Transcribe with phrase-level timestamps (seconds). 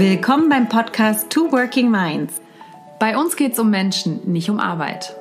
[0.00, 2.40] Willkommen beim Podcast Two Working Minds.
[2.98, 5.14] Bei uns geht es um Menschen, nicht um Arbeit.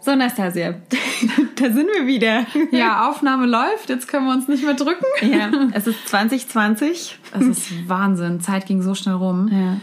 [0.00, 0.76] So, Nastasia,
[1.56, 2.46] da sind wir wieder.
[2.70, 5.04] Ja, Aufnahme läuft, jetzt können wir uns nicht mehr drücken.
[5.20, 7.18] Ja, es ist 2020.
[7.38, 9.50] Es ist Wahnsinn, Zeit ging so schnell rum.
[9.52, 9.76] Ja.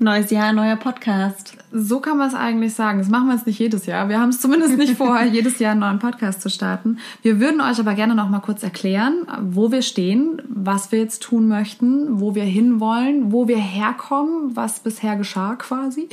[0.00, 1.56] Neues Jahr, neuer Podcast.
[1.72, 3.00] So kann man es eigentlich sagen.
[3.00, 4.08] Das machen wir jetzt nicht jedes Jahr.
[4.08, 6.98] Wir haben es zumindest nicht vor, jedes Jahr einen neuen Podcast zu starten.
[7.22, 11.24] Wir würden euch aber gerne noch mal kurz erklären, wo wir stehen, was wir jetzt
[11.24, 16.08] tun möchten, wo wir hinwollen, wo wir herkommen, was bisher geschah quasi.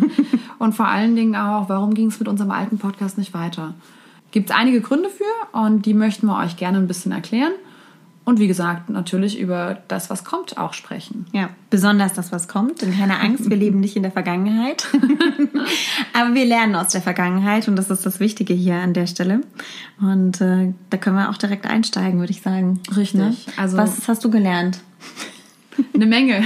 [0.58, 3.72] und vor allen Dingen auch, warum ging es mit unserem alten Podcast nicht weiter.
[4.32, 7.52] Gibt es einige Gründe für und die möchten wir euch gerne ein bisschen erklären.
[8.24, 11.26] Und wie gesagt, natürlich über das, was kommt, auch sprechen.
[11.32, 12.82] Ja, besonders das, was kommt.
[12.82, 14.86] Denn keine Angst, wir leben nicht in der Vergangenheit.
[16.12, 19.40] Aber wir lernen aus der Vergangenheit und das ist das Wichtige hier an der Stelle.
[20.00, 22.80] Und äh, da können wir auch direkt einsteigen, würde ich sagen.
[22.94, 23.14] Richtig.
[23.20, 23.34] Ne?
[23.56, 24.80] Also, was hast du gelernt?
[25.94, 26.44] Eine Menge.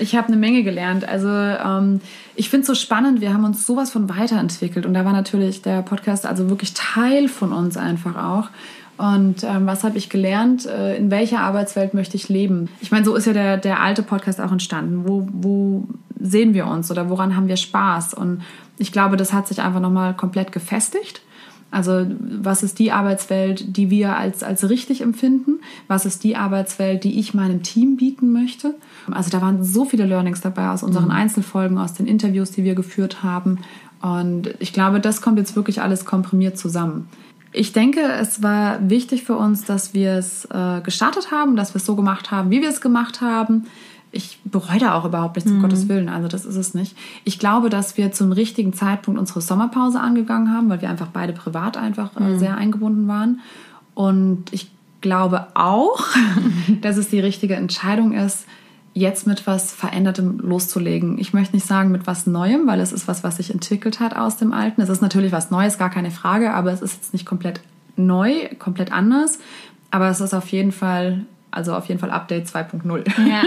[0.00, 1.06] ich habe eine Menge gelernt.
[1.08, 2.00] Also ähm,
[2.36, 5.62] ich finde es so spannend, wir haben uns sowas von weiterentwickelt und da war natürlich
[5.62, 8.50] der Podcast also wirklich Teil von uns einfach auch.
[8.96, 10.66] Und ähm, was habe ich gelernt?
[10.66, 12.68] Äh, in welcher Arbeitswelt möchte ich leben?
[12.80, 15.02] Ich meine, so ist ja der, der alte Podcast auch entstanden.
[15.06, 15.84] Wo, wo
[16.20, 18.14] sehen wir uns oder woran haben wir Spaß?
[18.14, 18.42] Und
[18.78, 21.22] ich glaube, das hat sich einfach nochmal komplett gefestigt.
[21.74, 25.58] Also was ist die Arbeitswelt, die wir als, als richtig empfinden?
[25.88, 28.76] Was ist die Arbeitswelt, die ich meinem Team bieten möchte?
[29.10, 31.10] Also da waren so viele Learnings dabei aus unseren mhm.
[31.10, 33.58] Einzelfolgen, aus den Interviews, die wir geführt haben.
[34.00, 37.08] Und ich glaube, das kommt jetzt wirklich alles komprimiert zusammen.
[37.54, 41.76] Ich denke, es war wichtig für uns, dass wir es äh, gestartet haben, dass wir
[41.76, 43.66] es so gemacht haben, wie wir es gemacht haben.
[44.10, 45.56] Ich bereue da auch überhaupt nichts, mhm.
[45.56, 46.08] um Gottes Willen.
[46.08, 46.96] Also das ist es nicht.
[47.22, 51.32] Ich glaube, dass wir zum richtigen Zeitpunkt unsere Sommerpause angegangen haben, weil wir einfach beide
[51.32, 52.38] privat einfach äh, mhm.
[52.40, 53.40] sehr eingebunden waren.
[53.94, 56.00] Und ich glaube auch,
[56.80, 58.46] dass es die richtige Entscheidung ist,
[58.94, 61.18] jetzt mit was Verändertem loszulegen.
[61.18, 64.16] Ich möchte nicht sagen mit was Neuem, weil es ist was, was sich entwickelt hat
[64.16, 64.80] aus dem Alten.
[64.80, 67.60] Es ist natürlich was Neues, gar keine Frage, aber es ist jetzt nicht komplett
[67.96, 69.40] neu, komplett anders.
[69.90, 73.04] Aber es ist auf jeden Fall, also auf jeden Fall Update 2.0.
[73.28, 73.42] Ja.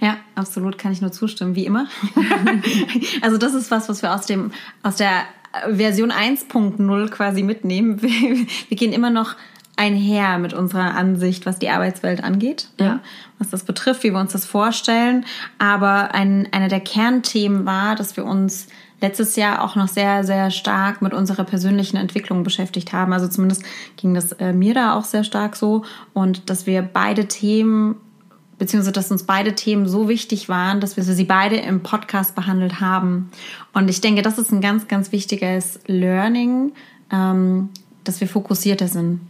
[0.06, 1.86] ja, absolut, kann ich nur zustimmen, wie immer.
[3.20, 4.50] also das ist was, was wir aus dem,
[4.82, 5.24] aus der
[5.70, 8.00] Version 1.0 quasi mitnehmen.
[8.00, 9.36] Wir, wir gehen immer noch
[9.76, 13.00] einher mit unserer Ansicht, was die Arbeitswelt angeht, ja.
[13.38, 15.26] was das betrifft, wie wir uns das vorstellen.
[15.58, 18.68] Aber ein, einer der Kernthemen war, dass wir uns
[19.00, 23.12] letztes Jahr auch noch sehr, sehr stark mit unserer persönlichen Entwicklung beschäftigt haben.
[23.12, 23.62] Also zumindest
[23.96, 25.84] ging das äh, mir da auch sehr stark so.
[26.14, 27.96] Und dass wir beide Themen,
[28.58, 32.80] beziehungsweise dass uns beide Themen so wichtig waren, dass wir sie beide im Podcast behandelt
[32.80, 33.30] haben.
[33.74, 36.72] Und ich denke, das ist ein ganz, ganz wichtiges Learning,
[37.12, 37.68] ähm,
[38.04, 39.20] dass wir fokussierter sind.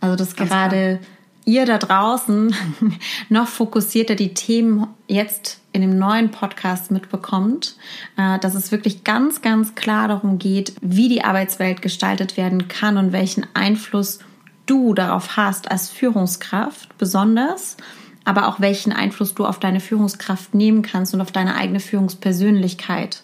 [0.00, 1.10] Also dass Ganz gerade klar.
[1.44, 2.54] ihr da draußen
[3.28, 7.76] noch fokussierter die Themen jetzt in dem neuen Podcast mitbekommt,
[8.16, 12.98] äh, dass es wirklich ganz, ganz klar darum geht, wie die Arbeitswelt gestaltet werden kann
[12.98, 14.20] und welchen Einfluss
[14.66, 17.76] du darauf hast als Führungskraft besonders,
[18.24, 23.22] aber auch welchen Einfluss du auf deine Führungskraft nehmen kannst und auf deine eigene Führungspersönlichkeit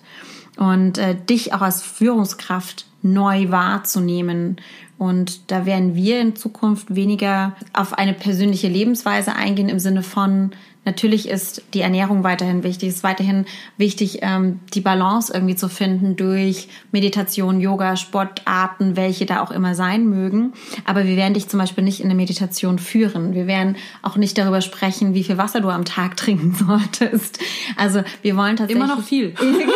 [0.56, 4.56] und äh, dich auch als Führungskraft neu wahrzunehmen
[4.98, 10.50] und da werden wir in Zukunft weniger auf eine persönliche Lebensweise eingehen im Sinne von,
[10.88, 12.88] Natürlich ist die Ernährung weiterhin wichtig.
[12.88, 13.44] Es ist weiterhin
[13.76, 19.74] wichtig, ähm, die Balance irgendwie zu finden durch Meditation, Yoga, Sportarten, welche da auch immer
[19.74, 20.54] sein mögen.
[20.86, 23.34] Aber wir werden dich zum Beispiel nicht in eine Meditation führen.
[23.34, 27.38] Wir werden auch nicht darüber sprechen, wie viel Wasser du am Tag trinken solltest.
[27.76, 28.82] Also wir wollen tatsächlich...
[28.82, 29.32] Immer noch viel.
[29.38, 29.68] genau.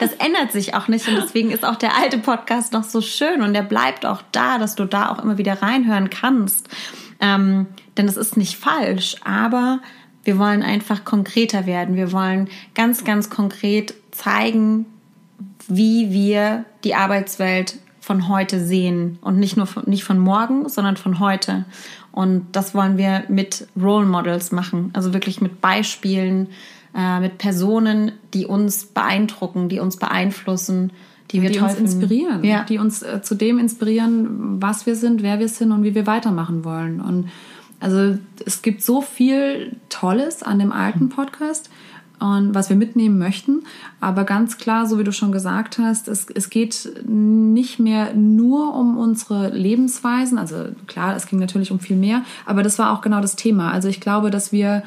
[0.00, 3.40] Das ändert sich auch nicht und deswegen ist auch der alte Podcast noch so schön
[3.40, 6.68] und der bleibt auch da, dass du da auch immer wieder reinhören kannst.
[7.20, 9.80] Ähm, denn es ist nicht falsch, aber
[10.24, 11.96] wir wollen einfach konkreter werden.
[11.96, 14.86] Wir wollen ganz, ganz konkret zeigen,
[15.68, 20.96] wie wir die Arbeitswelt von heute sehen und nicht nur von, nicht von morgen, sondern
[20.96, 21.66] von heute.
[22.10, 26.48] Und das wollen wir mit Role Models machen, also wirklich mit Beispielen,
[26.96, 30.90] äh, mit Personen, die uns beeindrucken, die uns beeinflussen,
[31.30, 32.64] die wir die uns inspirieren, ja.
[32.64, 36.06] die uns äh, zu dem inspirieren, was wir sind, wer wir sind und wie wir
[36.06, 37.00] weitermachen wollen.
[37.00, 37.28] Und
[37.80, 41.08] also es gibt so viel Tolles an dem alten mhm.
[41.10, 41.70] Podcast
[42.18, 43.62] und was wir mitnehmen möchten.
[44.00, 48.74] Aber ganz klar, so wie du schon gesagt hast, es, es geht nicht mehr nur
[48.74, 50.38] um unsere Lebensweisen.
[50.38, 53.70] Also klar, es ging natürlich um viel mehr, aber das war auch genau das Thema.
[53.70, 54.82] Also ich glaube, dass wir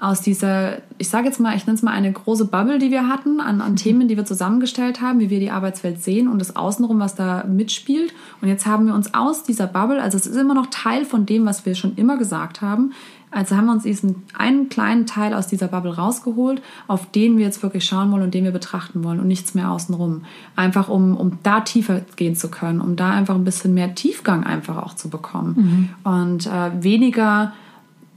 [0.00, 3.08] aus dieser, ich sage jetzt mal, ich nenne es mal eine große Bubble, die wir
[3.08, 6.56] hatten, an, an Themen, die wir zusammengestellt haben, wie wir die Arbeitswelt sehen und das
[6.56, 8.12] Außenrum, was da mitspielt.
[8.42, 11.26] Und jetzt haben wir uns aus dieser Bubble, also es ist immer noch Teil von
[11.26, 12.92] dem, was wir schon immer gesagt haben,
[13.34, 17.44] also haben wir uns diesen einen kleinen Teil aus dieser Bubble rausgeholt, auf den wir
[17.44, 20.22] jetzt wirklich schauen wollen und den wir betrachten wollen und nichts mehr außenrum.
[20.54, 24.44] Einfach um, um da tiefer gehen zu können, um da einfach ein bisschen mehr Tiefgang
[24.44, 25.90] einfach auch zu bekommen.
[26.04, 26.12] Mhm.
[26.12, 27.52] Und äh, weniger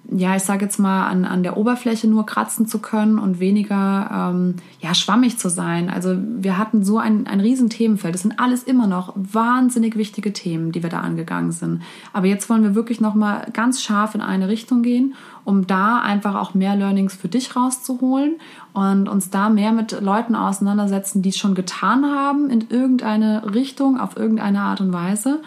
[0.10, 4.32] ja, ich sage jetzt mal, an, an der Oberfläche nur kratzen zu können und weniger
[4.32, 5.90] ähm, ja, schwammig zu sein.
[5.90, 8.14] Also wir hatten so ein, ein riesen Themenfeld.
[8.14, 11.82] Das sind alles immer noch wahnsinnig wichtige Themen, die wir da angegangen sind.
[12.14, 16.36] Aber jetzt wollen wir wirklich nochmal ganz scharf in eine Richtung gehen, um da einfach
[16.36, 18.36] auch mehr Learnings für dich rauszuholen
[18.74, 24.00] und uns da mehr mit Leuten auseinandersetzen, die es schon getan haben in irgendeine Richtung,
[24.00, 25.42] auf irgendeine Art und Weise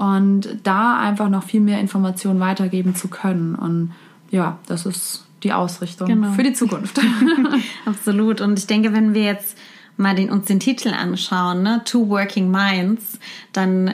[0.00, 3.54] und da einfach noch viel mehr Informationen weitergeben zu können.
[3.54, 3.92] Und
[4.30, 6.32] ja, das ist die Ausrichtung genau.
[6.32, 6.98] für die Zukunft.
[7.84, 8.40] Absolut.
[8.40, 9.58] Und ich denke, wenn wir jetzt
[9.98, 11.82] mal den, uns den Titel anschauen, ne?
[11.84, 13.18] Two Working Minds,
[13.52, 13.92] dann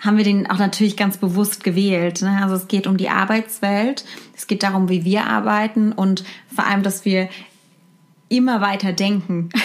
[0.00, 2.22] haben wir den auch natürlich ganz bewusst gewählt.
[2.22, 2.40] Ne?
[2.42, 4.04] Also es geht um die Arbeitswelt,
[4.36, 7.28] es geht darum, wie wir arbeiten und vor allem, dass wir
[8.36, 9.50] immer weiter denken.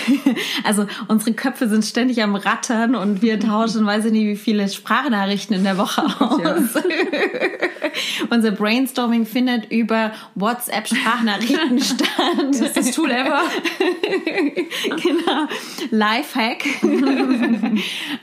[0.63, 4.67] Also unsere Köpfe sind ständig am Rattern und wir tauschen, weiß ich nicht, wie viele
[4.67, 6.41] Sprachnachrichten in der Woche aus.
[6.43, 6.57] Ja.
[8.29, 12.07] Unser Brainstorming findet über WhatsApp Sprachnachrichten statt.
[12.51, 13.41] Das ist das Tool ever.
[14.83, 15.47] genau.
[15.91, 16.65] Lifehack.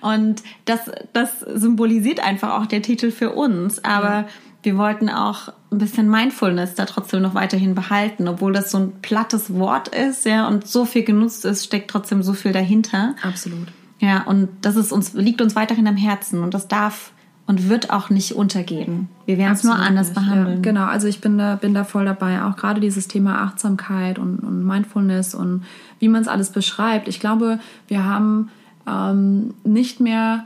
[0.03, 3.83] und das, das symbolisiert einfach auch der Titel für uns.
[3.83, 4.27] Aber ja
[4.67, 9.01] wir wollten auch ein bisschen Mindfulness da trotzdem noch weiterhin behalten, obwohl das so ein
[9.01, 13.15] plattes Wort ist, ja, und so viel genutzt ist, steckt trotzdem so viel dahinter.
[13.23, 13.69] Absolut.
[14.01, 17.13] Ja, und das ist uns, liegt uns weiterhin am Herzen und das darf
[17.47, 19.09] und wird auch nicht untergehen.
[19.25, 20.17] Wir werden es nur anders nicht.
[20.17, 20.57] behandeln.
[20.57, 22.43] Ja, genau, also ich bin da, bin da voll dabei.
[22.43, 25.65] Auch gerade dieses Thema Achtsamkeit und, und Mindfulness und
[26.01, 27.07] wie man es alles beschreibt.
[27.07, 28.51] Ich glaube, wir haben
[28.89, 30.45] ähm, nicht mehr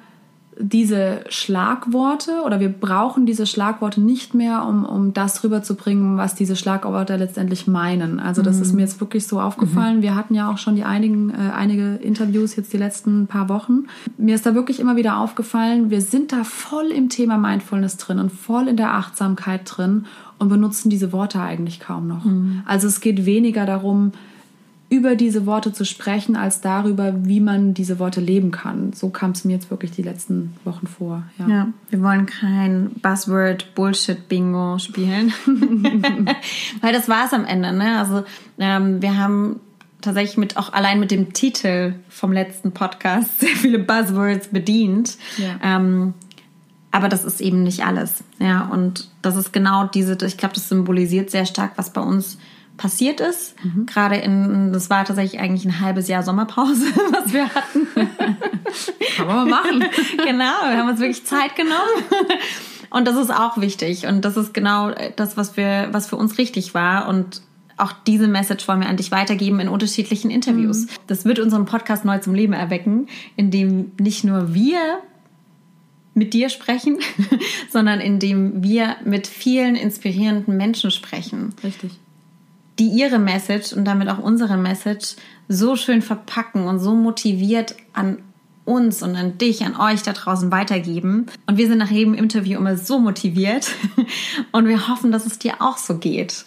[0.60, 6.56] diese Schlagworte oder wir brauchen diese Schlagworte nicht mehr, um, um das rüberzubringen, was diese
[6.56, 8.20] Schlagworte letztendlich meinen.
[8.20, 8.62] Also das mhm.
[8.62, 9.98] ist mir jetzt wirklich so aufgefallen.
[9.98, 10.02] Mhm.
[10.02, 13.86] Wir hatten ja auch schon die einigen, äh, einige Interviews jetzt die letzten paar Wochen.
[14.18, 18.18] Mir ist da wirklich immer wieder aufgefallen, wir sind da voll im Thema Mindfulness drin
[18.18, 20.06] und voll in der Achtsamkeit drin
[20.38, 22.24] und benutzen diese Worte eigentlich kaum noch.
[22.24, 22.62] Mhm.
[22.66, 24.12] Also es geht weniger darum,
[24.90, 28.92] über diese Worte zu sprechen, als darüber, wie man diese Worte leben kann.
[28.92, 31.22] So kam es mir jetzt wirklich die letzten Wochen vor.
[31.38, 35.32] Ja, ja wir wollen kein Buzzword-Bullshit-Bingo spielen,
[36.80, 37.72] weil das war es am Ende.
[37.72, 37.98] Ne?
[37.98, 38.24] Also
[38.58, 39.60] ähm, wir haben
[40.00, 45.18] tatsächlich mit auch allein mit dem Titel vom letzten Podcast sehr viele Buzzwords bedient.
[45.38, 45.76] Ja.
[45.76, 46.14] Ähm,
[46.90, 48.24] aber das ist eben nicht alles.
[48.40, 52.38] Ja, und das ist genau diese, ich glaube, das symbolisiert sehr stark, was bei uns
[52.80, 53.54] passiert ist.
[53.62, 53.84] Mhm.
[53.84, 57.86] Gerade in, das war tatsächlich eigentlich ein halbes Jahr Sommerpause, was wir hatten.
[59.16, 59.84] Kann man mal machen.
[60.16, 61.76] genau, wir haben uns wirklich Zeit genommen.
[62.88, 64.06] Und das ist auch wichtig.
[64.06, 67.06] Und das ist genau das, was wir, was für uns richtig war.
[67.06, 67.42] Und
[67.76, 70.86] auch diese Message wollen wir an dich weitergeben in unterschiedlichen Interviews.
[70.86, 70.88] Mhm.
[71.06, 75.00] Das wird unseren Podcast neu zum Leben erwecken, indem nicht nur wir
[76.14, 76.98] mit dir sprechen,
[77.70, 81.54] sondern indem wir mit vielen inspirierenden Menschen sprechen.
[81.62, 81.98] Richtig
[82.80, 85.14] die ihre Message und damit auch unsere Message
[85.48, 88.18] so schön verpacken und so motiviert an
[88.64, 91.26] uns und an dich, an euch da draußen weitergeben.
[91.46, 93.70] Und wir sind nach jedem Interview immer so motiviert
[94.52, 96.44] und wir hoffen, dass es dir auch so geht.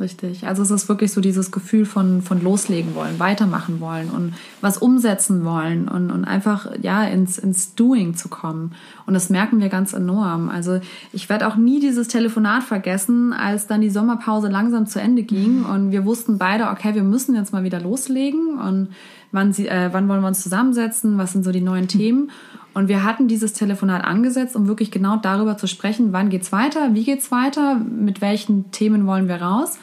[0.00, 0.44] Richtig.
[0.44, 4.76] Also es ist wirklich so dieses Gefühl von, von loslegen wollen, weitermachen wollen und was
[4.76, 8.72] umsetzen wollen und, und einfach ja ins, ins Doing zu kommen.
[9.06, 10.48] Und das merken wir ganz enorm.
[10.48, 10.80] Also
[11.12, 15.64] ich werde auch nie dieses Telefonat vergessen, als dann die Sommerpause langsam zu Ende ging
[15.64, 18.88] und wir wussten beide, okay, wir müssen jetzt mal wieder loslegen und
[19.34, 22.30] wann, sie, äh, wann wollen wir uns zusammensetzen, was sind so die neuen Themen.
[22.72, 26.94] Und wir hatten dieses Telefonat angesetzt, um wirklich genau darüber zu sprechen, wann geht's weiter,
[26.94, 29.78] wie geht's weiter, mit welchen Themen wollen wir raus.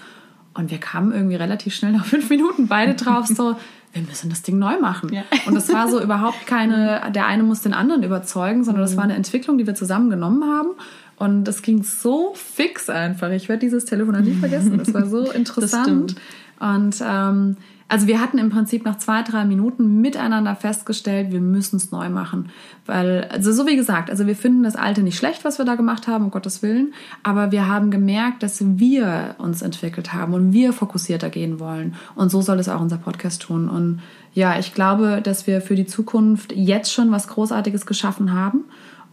[0.53, 3.55] Und wir kamen irgendwie relativ schnell nach fünf Minuten beide drauf, so,
[3.93, 5.13] wir müssen das Ding neu machen.
[5.13, 5.23] Ja.
[5.45, 9.03] Und es war so überhaupt keine, der eine muss den anderen überzeugen, sondern das war
[9.03, 10.69] eine Entwicklung, die wir zusammen genommen haben.
[11.17, 13.29] Und es ging so fix einfach.
[13.31, 14.77] Ich werde dieses Telefonat nicht vergessen.
[14.77, 16.15] Das war so interessant.
[16.59, 17.57] Und ähm,
[17.91, 22.07] also wir hatten im Prinzip nach zwei, drei Minuten miteinander festgestellt, wir müssen es neu
[22.07, 22.49] machen.
[22.85, 25.75] Weil, also so wie gesagt, also wir finden das Alte nicht schlecht, was wir da
[25.75, 26.93] gemacht haben, um Gottes Willen.
[27.21, 31.95] Aber wir haben gemerkt, dass wir uns entwickelt haben und wir fokussierter gehen wollen.
[32.15, 33.67] Und so soll es auch unser Podcast tun.
[33.67, 33.99] Und
[34.33, 38.63] ja, ich glaube, dass wir für die Zukunft jetzt schon was Großartiges geschaffen haben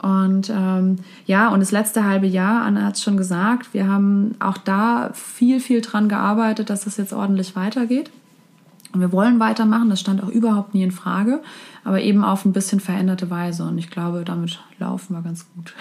[0.01, 4.37] Und ähm, ja, und das letzte halbe Jahr, Anna hat es schon gesagt, wir haben
[4.39, 8.11] auch da viel, viel dran gearbeitet, dass das jetzt ordentlich weitergeht.
[8.93, 11.43] Und wir wollen weitermachen, das stand auch überhaupt nie in Frage,
[11.89, 13.65] aber eben auf ein bisschen veränderte Weise.
[13.65, 15.75] Und ich glaube, damit laufen wir ganz gut.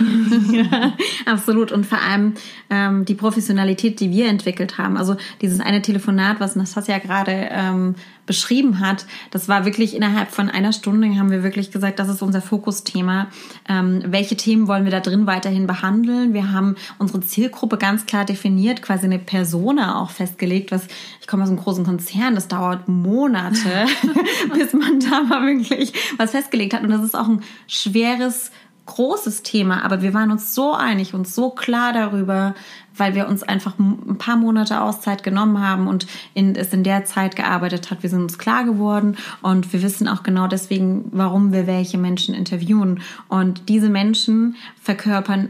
[0.53, 0.93] ja,
[1.25, 1.73] absolut.
[1.73, 2.35] Und vor allem
[2.69, 4.95] ähm, die Professionalität, die wir entwickelt haben.
[4.95, 7.95] Also dieses eine Telefonat, was Nastasia gerade ähm,
[8.25, 12.21] beschrieben hat, das war wirklich innerhalb von einer Stunde, haben wir wirklich gesagt, das ist
[12.21, 13.27] unser Fokusthema.
[13.67, 16.33] Ähm, welche Themen wollen wir da drin weiterhin behandeln?
[16.33, 20.87] Wir haben unsere Zielgruppe ganz klar definiert, quasi eine Persona auch festgelegt, was
[21.19, 23.57] ich komme aus einem großen Konzern, das dauert Monate,
[24.53, 26.83] bis man da mal wirklich was festgelegt hat.
[26.83, 28.51] Und das ist auch ein schweres
[28.87, 32.55] großes Thema, aber wir waren uns so einig und so klar darüber,
[32.95, 37.05] weil wir uns einfach ein paar Monate Auszeit genommen haben und in, es in der
[37.05, 38.01] Zeit gearbeitet hat.
[38.01, 42.33] Wir sind uns klar geworden und wir wissen auch genau deswegen, warum wir welche Menschen
[42.33, 43.01] interviewen.
[43.27, 45.49] Und diese Menschen verkörpern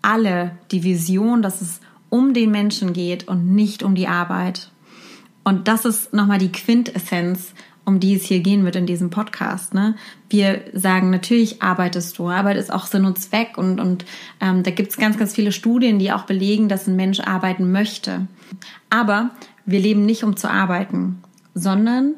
[0.00, 1.80] alle die Vision, dass es
[2.10, 4.70] um den Menschen geht und nicht um die Arbeit.
[5.44, 7.52] Und das ist nochmal die Quintessenz
[7.88, 9.72] um die es hier gehen wird in diesem Podcast.
[9.72, 9.96] Ne?
[10.28, 14.04] Wir sagen, natürlich arbeitest du, Arbeit ist auch Sinn und Zweck und, und
[14.40, 17.72] ähm, da gibt es ganz, ganz viele Studien, die auch belegen, dass ein Mensch arbeiten
[17.72, 18.28] möchte.
[18.90, 19.30] Aber
[19.64, 21.22] wir leben nicht, um zu arbeiten,
[21.54, 22.14] sondern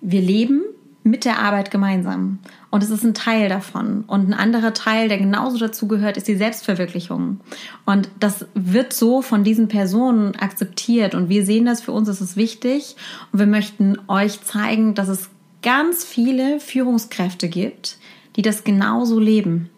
[0.00, 0.62] wir leben
[1.06, 2.40] mit der Arbeit gemeinsam.
[2.70, 4.02] Und es ist ein Teil davon.
[4.08, 7.40] Und ein anderer Teil, der genauso dazu gehört, ist die Selbstverwirklichung.
[7.84, 11.14] Und das wird so von diesen Personen akzeptiert.
[11.14, 12.96] Und wir sehen das für uns, ist es wichtig.
[13.30, 15.30] Und wir möchten euch zeigen, dass es
[15.62, 17.98] ganz viele Führungskräfte gibt,
[18.34, 19.70] die das genauso leben.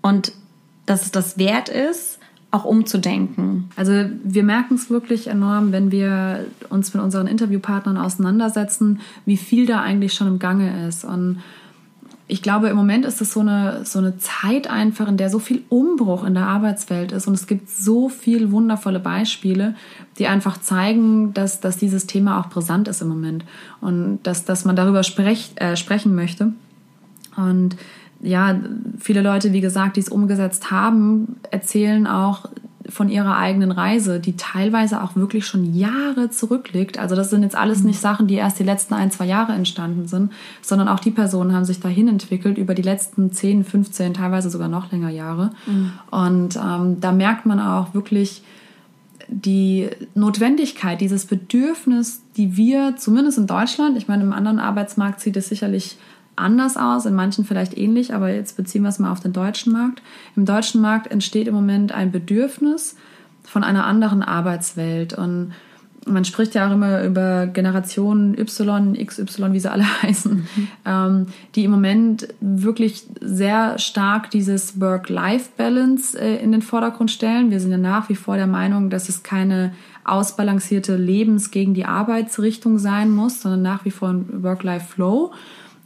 [0.00, 0.32] Und
[0.86, 2.20] dass es das wert ist,
[2.52, 3.70] auch umzudenken.
[3.76, 9.66] Also wir merken es wirklich enorm, wenn wir uns mit unseren Interviewpartnern auseinandersetzen, wie viel
[9.66, 11.02] da eigentlich schon im Gange ist.
[11.02, 11.40] Und
[12.28, 15.38] ich glaube, im Moment ist es so eine, so eine Zeit einfach, in der so
[15.38, 17.26] viel Umbruch in der Arbeitswelt ist.
[17.26, 19.74] Und es gibt so viele wundervolle Beispiele,
[20.18, 23.46] die einfach zeigen, dass, dass dieses Thema auch brisant ist im Moment
[23.80, 26.52] und dass, dass man darüber sprech, äh, sprechen möchte.
[27.34, 27.76] Und
[28.22, 28.58] ja,
[28.98, 32.48] viele Leute, wie gesagt, die es umgesetzt haben, erzählen auch
[32.88, 36.98] von ihrer eigenen Reise, die teilweise auch wirklich schon Jahre zurückliegt.
[36.98, 37.86] Also das sind jetzt alles mhm.
[37.86, 41.54] nicht Sachen, die erst die letzten ein, zwei Jahre entstanden sind, sondern auch die Personen
[41.54, 45.50] haben sich dahin entwickelt über die letzten 10, 15, teilweise sogar noch länger Jahre.
[45.66, 45.92] Mhm.
[46.10, 48.42] Und ähm, da merkt man auch wirklich
[49.28, 55.36] die Notwendigkeit, dieses Bedürfnis, die wir zumindest in Deutschland, ich meine, im anderen Arbeitsmarkt sieht
[55.36, 55.96] es sicherlich
[56.42, 59.72] anders aus, in manchen vielleicht ähnlich, aber jetzt beziehen wir es mal auf den deutschen
[59.72, 60.02] Markt.
[60.36, 62.96] Im deutschen Markt entsteht im Moment ein Bedürfnis
[63.42, 65.52] von einer anderen Arbeitswelt und
[66.06, 70.68] man spricht ja auch immer über Generationen Y, XY, wie sie alle heißen, mhm.
[70.84, 77.50] ähm, die im Moment wirklich sehr stark dieses Work-Life-Balance äh, in den Vordergrund stellen.
[77.50, 79.72] Wir sind ja nach wie vor der Meinung, dass es keine
[80.04, 85.32] ausbalancierte Lebens- gegen die Arbeitsrichtung sein muss, sondern nach wie vor ein Work-Life-Flow.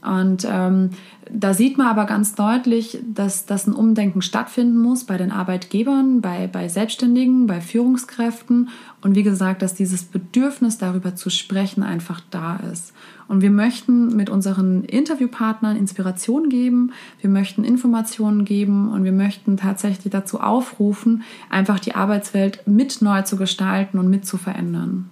[0.06, 0.90] Und ähm,
[1.28, 6.20] da sieht man aber ganz deutlich, dass, dass ein Umdenken stattfinden muss bei den Arbeitgebern,
[6.20, 8.68] bei, bei Selbstständigen, bei Führungskräften
[9.02, 12.92] und wie gesagt, dass dieses Bedürfnis darüber zu sprechen einfach da ist.
[13.26, 19.56] Und wir möchten mit unseren Interviewpartnern Inspiration geben, wir möchten Informationen geben und wir möchten
[19.56, 25.10] tatsächlich dazu aufrufen, einfach die Arbeitswelt mit neu zu gestalten und mit zu verändern.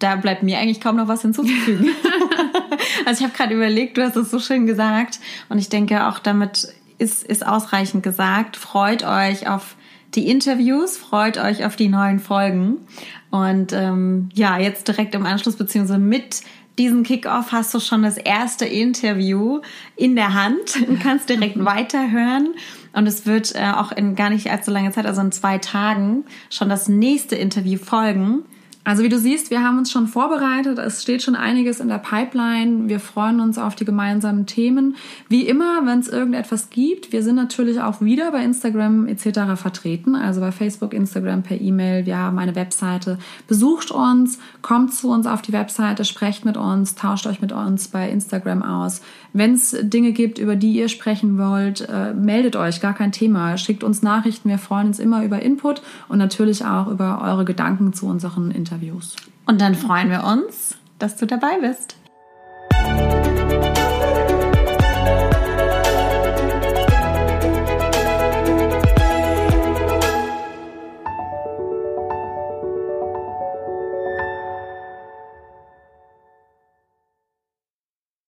[0.00, 1.90] Da bleibt mir eigentlich kaum noch was hinzuzufügen.
[3.04, 6.18] Also ich habe gerade überlegt, du hast es so schön gesagt und ich denke auch
[6.18, 6.68] damit
[6.98, 8.56] ist, ist ausreichend gesagt.
[8.56, 9.76] Freut euch auf
[10.14, 12.78] die Interviews, freut euch auf die neuen Folgen
[13.30, 16.42] und ähm, ja, jetzt direkt im Anschluss beziehungsweise mit
[16.78, 19.60] diesem Kickoff hast du schon das erste Interview
[19.96, 22.54] in der Hand und kannst direkt weiterhören.
[22.92, 26.24] Und es wird äh, auch in gar nicht allzu langer Zeit, also in zwei Tagen,
[26.50, 28.44] schon das nächste Interview folgen.
[28.86, 30.78] Also wie du siehst, wir haben uns schon vorbereitet.
[30.78, 32.86] Es steht schon einiges in der Pipeline.
[32.86, 34.96] Wir freuen uns auf die gemeinsamen Themen.
[35.30, 39.56] Wie immer, wenn es irgendetwas gibt, wir sind natürlich auch wieder bei Instagram etc.
[39.56, 40.14] vertreten.
[40.14, 42.04] Also bei Facebook, Instagram, per E-Mail.
[42.04, 43.18] Wir haben eine Webseite.
[43.48, 47.88] Besucht uns, kommt zu uns auf die Webseite, sprecht mit uns, tauscht euch mit uns
[47.88, 49.00] bei Instagram aus.
[49.32, 53.56] Wenn es Dinge gibt, über die ihr sprechen wollt, äh, meldet euch, gar kein Thema.
[53.56, 54.48] Schickt uns Nachrichten.
[54.48, 59.14] Wir freuen uns immer über Input und natürlich auch über eure Gedanken zu unseren Interviews.
[59.46, 61.96] Und dann freuen wir uns, dass du dabei bist.